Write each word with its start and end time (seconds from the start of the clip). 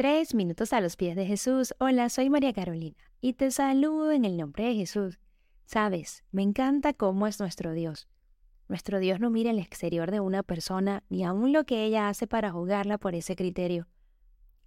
Tres 0.00 0.34
minutos 0.34 0.72
a 0.72 0.80
los 0.80 0.96
pies 0.96 1.14
de 1.14 1.26
Jesús. 1.26 1.74
Hola, 1.78 2.08
soy 2.08 2.30
María 2.30 2.54
Carolina 2.54 2.96
y 3.20 3.34
te 3.34 3.50
saludo 3.50 4.12
en 4.12 4.24
el 4.24 4.38
nombre 4.38 4.64
de 4.64 4.74
Jesús. 4.74 5.20
Sabes, 5.66 6.24
me 6.32 6.40
encanta 6.40 6.94
cómo 6.94 7.26
es 7.26 7.38
nuestro 7.38 7.74
Dios. 7.74 8.08
Nuestro 8.66 8.98
Dios 8.98 9.20
no 9.20 9.28
mira 9.28 9.50
el 9.50 9.58
exterior 9.58 10.10
de 10.10 10.20
una 10.20 10.42
persona 10.42 11.04
ni 11.10 11.22
aún 11.22 11.52
lo 11.52 11.64
que 11.64 11.84
ella 11.84 12.08
hace 12.08 12.26
para 12.26 12.50
juzgarla 12.50 12.96
por 12.96 13.14
ese 13.14 13.36
criterio. 13.36 13.88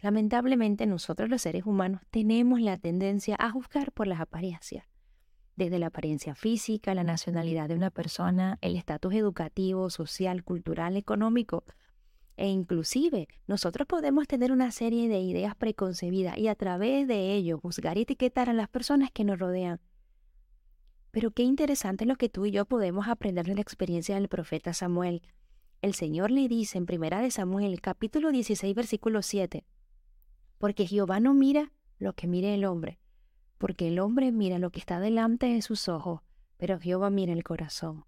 Lamentablemente 0.04 0.86
nosotros 0.86 1.32
los 1.32 1.42
seres 1.42 1.66
humanos 1.66 2.04
tenemos 2.12 2.62
la 2.62 2.78
tendencia 2.78 3.36
a 3.40 3.50
juzgar 3.50 3.92
por 3.92 4.06
las 4.06 4.22
apariencias. 4.22 4.86
Desde 5.56 5.80
la 5.80 5.88
apariencia 5.88 6.36
física, 6.36 6.94
la 6.94 7.04
nacionalidad 7.04 7.70
de 7.70 7.76
una 7.76 7.90
persona, 7.90 8.60
el 8.62 8.76
estatus 8.76 9.16
educativo, 9.16 9.90
social, 9.90 10.44
cultural, 10.44 10.96
económico, 10.96 11.64
e 12.36 12.48
inclusive 12.48 13.28
nosotros 13.48 13.88
podemos 13.88 14.28
tener 14.28 14.52
una 14.52 14.72
serie 14.72 15.08
de 15.08 15.20
ideas 15.20 15.56
preconcebidas 15.56 16.38
y 16.38 16.48
a 16.48 16.56
través 16.56 17.08
de 17.08 17.34
ello 17.34 17.60
juzgar 17.60 17.98
y 17.98 18.02
etiquetar 18.02 18.50
a 18.50 18.54
las 18.54 18.70
personas 18.70 19.12
que 19.12 19.24
nos 19.24 19.40
rodean. 19.40 19.80
Pero 21.12 21.32
qué 21.32 21.44
interesante 21.44 22.06
lo 22.06 22.16
que 22.16 22.30
tú 22.30 22.46
y 22.46 22.52
yo 22.52 22.66
podemos 22.66 23.08
aprender 23.08 23.46
de 23.46 23.56
la 23.56 23.62
experiencia 23.62 24.16
del 24.16 24.30
profeta 24.30 24.74
Samuel. 24.74 25.22
El 25.82 25.94
Señor 25.94 26.32
le 26.32 26.48
dice 26.48 26.78
en 26.78 26.86
Primera 26.86 27.22
de 27.22 27.30
Samuel, 27.30 27.82
capítulo 27.82 28.32
16, 28.32 28.74
versículo 28.74 29.22
7, 29.22 29.66
porque 30.58 30.88
Jehová 30.88 31.20
no 31.20 31.34
mira 31.34 31.72
lo 32.00 32.14
que 32.14 32.26
mire 32.26 32.54
el 32.56 32.66
hombre, 32.66 33.00
porque 33.58 33.90
el 33.90 34.00
hombre 34.00 34.32
mira 34.32 34.60
lo 34.60 34.72
que 34.72 34.80
está 34.80 35.00
delante 35.00 35.46
de 35.48 35.62
sus 35.62 35.88
ojos, 35.88 36.22
pero 36.58 36.80
Jehová 36.80 37.10
mira 37.10 37.34
el 37.34 37.44
corazón. 37.44 38.06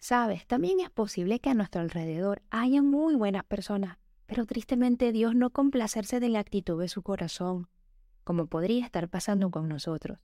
Sabes, 0.00 0.46
también 0.46 0.80
es 0.80 0.88
posible 0.88 1.40
que 1.40 1.50
a 1.50 1.54
nuestro 1.54 1.82
alrededor 1.82 2.40
haya 2.48 2.80
muy 2.80 3.14
buenas 3.16 3.44
personas, 3.44 3.98
pero 4.24 4.46
tristemente 4.46 5.12
Dios 5.12 5.34
no 5.34 5.50
complacerse 5.50 6.20
de 6.20 6.30
la 6.30 6.38
actitud 6.38 6.80
de 6.80 6.88
su 6.88 7.02
corazón, 7.02 7.68
como 8.24 8.46
podría 8.46 8.82
estar 8.82 9.10
pasando 9.10 9.50
con 9.50 9.68
nosotros. 9.68 10.18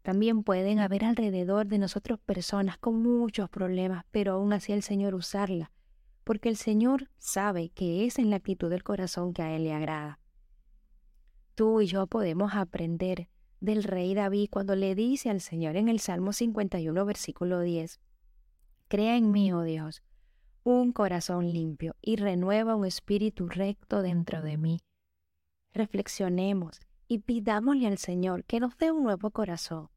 También 0.00 0.42
pueden 0.42 0.78
haber 0.78 1.04
alrededor 1.04 1.66
de 1.66 1.76
nosotros 1.76 2.18
personas 2.18 2.78
con 2.78 3.02
muchos 3.02 3.50
problemas, 3.50 4.06
pero 4.10 4.32
aún 4.32 4.54
así 4.54 4.72
el 4.72 4.82
Señor 4.82 5.14
usarla, 5.14 5.70
porque 6.24 6.48
el 6.48 6.56
Señor 6.56 7.10
sabe 7.18 7.68
que 7.68 8.06
es 8.06 8.18
en 8.18 8.30
la 8.30 8.36
actitud 8.36 8.70
del 8.70 8.82
corazón 8.82 9.34
que 9.34 9.42
a 9.42 9.54
Él 9.54 9.64
le 9.64 9.74
agrada. 9.74 10.18
Tú 11.54 11.82
y 11.82 11.86
yo 11.86 12.06
podemos 12.06 12.54
aprender 12.54 13.28
del 13.60 13.84
rey 13.84 14.14
David 14.14 14.48
cuando 14.50 14.74
le 14.76 14.94
dice 14.94 15.28
al 15.28 15.42
Señor 15.42 15.76
en 15.76 15.90
el 15.90 16.00
Salmo 16.00 16.32
51, 16.32 17.04
versículo 17.04 17.60
10, 17.60 18.00
Crea 18.92 19.16
en 19.16 19.30
mí, 19.30 19.50
oh 19.54 19.62
Dios, 19.62 20.02
un 20.64 20.92
corazón 20.92 21.50
limpio 21.50 21.96
y 22.02 22.16
renueva 22.16 22.76
un 22.76 22.84
espíritu 22.84 23.48
recto 23.48 24.02
dentro 24.02 24.42
de 24.42 24.58
mí. 24.58 24.80
Reflexionemos 25.72 26.78
y 27.08 27.20
pidámosle 27.20 27.86
al 27.86 27.96
Señor 27.96 28.44
que 28.44 28.60
nos 28.60 28.76
dé 28.76 28.92
un 28.92 29.02
nuevo 29.02 29.30
corazón, 29.30 29.88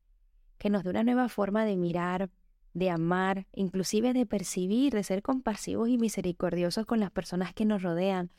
que 0.58 0.70
nos 0.70 0.86
dé 0.86 0.92
una 0.92 1.04
nueva 1.04 1.28
forma 1.28 1.66
de 1.66 1.76
mirar, 1.76 2.30
de 2.74 2.90
amar, 2.90 3.48
inclusive 3.52 4.14
de 4.14 4.26
percibir, 4.26 4.94
de 4.94 5.04
ser 5.04 5.22
compasivos 5.22 5.90
y 5.90 5.98
misericordiosos 5.98 6.86
con 6.86 7.02
las 7.02 7.12
personas 7.12 7.54
que 7.54 7.66
nos 7.66 7.84
rodean. 7.84 8.32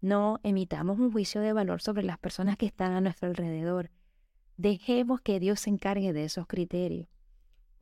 No 0.00 0.38
emitamos 0.44 1.00
un 1.00 1.10
juicio 1.10 1.40
de 1.40 1.52
valor 1.52 1.82
sobre 1.82 2.04
las 2.04 2.18
personas 2.18 2.56
que 2.56 2.66
están 2.66 2.92
a 2.92 3.00
nuestro 3.00 3.26
alrededor. 3.30 3.90
Dejemos 4.58 5.20
que 5.22 5.40
Dios 5.40 5.58
se 5.58 5.70
encargue 5.70 6.12
de 6.12 6.22
esos 6.22 6.46
criterios. 6.46 7.13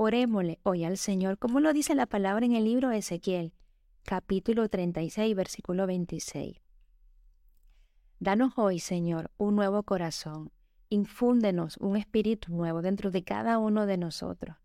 Orémosle 0.05 0.58
hoy 0.64 0.83
al 0.83 0.97
Señor, 0.98 1.39
como 1.39 1.61
lo 1.61 1.72
dice 1.72 1.95
la 1.95 2.06
palabra 2.06 2.45
en 2.45 2.56
el 2.56 2.64
libro 2.64 2.89
de 2.89 2.98
Ezequiel, 2.98 3.55
capítulo 4.03 4.69
36, 4.69 5.36
versículo 5.36 5.86
26. 5.86 6.61
Danos 8.19 8.55
hoy, 8.56 8.81
Señor, 8.81 9.31
un 9.36 9.55
nuevo 9.55 9.84
corazón. 9.84 10.50
Infúndenos 10.89 11.77
un 11.77 11.97
espíritu 11.97 12.53
nuevo 12.53 12.83
dentro 12.83 13.12
de 13.12 13.22
cada 13.22 13.61
uno 13.61 13.86
de 13.86 13.97
nosotros. 13.97 14.56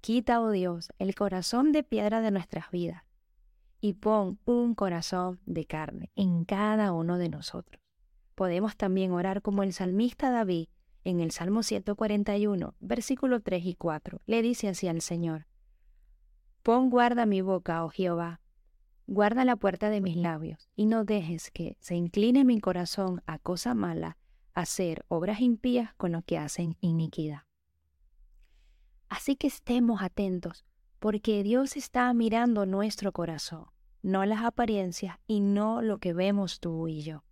Quita, 0.00 0.40
oh 0.40 0.50
Dios, 0.50 0.88
el 0.98 1.14
corazón 1.14 1.70
de 1.70 1.84
piedra 1.84 2.20
de 2.20 2.32
nuestras 2.32 2.72
vidas 2.72 3.04
y 3.80 3.92
pon 3.92 4.40
un 4.44 4.74
corazón 4.74 5.38
de 5.46 5.66
carne 5.66 6.10
en 6.16 6.44
cada 6.44 6.90
uno 6.90 7.16
de 7.16 7.28
nosotros. 7.28 7.80
Podemos 8.34 8.76
también 8.76 9.12
orar 9.12 9.40
como 9.40 9.62
el 9.62 9.72
salmista 9.72 10.32
David 10.32 10.66
en 11.04 11.20
el 11.20 11.30
Salmo 11.30 11.62
141, 11.62 12.74
versículo 12.80 13.40
3 13.40 13.64
y 13.66 13.74
4, 13.74 14.20
le 14.26 14.42
dice 14.42 14.68
así 14.68 14.88
al 14.88 15.00
Señor, 15.00 15.46
Pon 16.62 16.88
guarda 16.88 17.26
mi 17.26 17.42
boca, 17.42 17.84
oh 17.84 17.90
Jehová, 17.90 18.40
guarda 19.06 19.44
la 19.44 19.56
puerta 19.56 19.90
de 19.90 20.00
mis 20.00 20.16
labios, 20.16 20.70
y 20.74 20.86
no 20.86 21.04
dejes 21.04 21.50
que 21.50 21.76
se 21.78 21.94
incline 21.94 22.44
mi 22.44 22.58
corazón 22.60 23.22
a 23.26 23.38
cosa 23.38 23.74
mala, 23.74 24.16
a 24.54 24.62
hacer 24.62 25.04
obras 25.08 25.40
impías 25.40 25.94
con 25.96 26.12
los 26.12 26.24
que 26.24 26.38
hacen 26.38 26.76
iniquidad. 26.80 27.42
Así 29.10 29.36
que 29.36 29.46
estemos 29.46 30.02
atentos, 30.02 30.64
porque 30.98 31.42
Dios 31.42 31.76
está 31.76 32.12
mirando 32.14 32.64
nuestro 32.64 33.12
corazón, 33.12 33.66
no 34.02 34.24
las 34.24 34.42
apariencias 34.42 35.18
y 35.26 35.40
no 35.40 35.82
lo 35.82 35.98
que 35.98 36.14
vemos 36.14 36.60
tú 36.60 36.88
y 36.88 37.02
yo. 37.02 37.24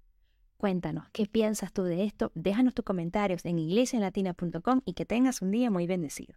Cuéntanos, 0.63 1.09
¿qué 1.13 1.27
piensas 1.27 1.73
tú 1.73 1.83
de 1.83 2.05
esto? 2.05 2.31
Déjanos 2.37 2.73
tus 2.73 2.85
comentarios 2.85 3.45
en 3.47 3.59
iglesialatina.com 3.59 4.83
y 4.85 4.93
que 4.93 5.05
tengas 5.05 5.43
un 5.43 5.51
día 5.51 5.73
muy 5.73 5.89
bendecido. 5.89 6.37